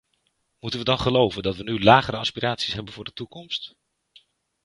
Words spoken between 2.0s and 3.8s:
aspiraties hebben voor de toekomst?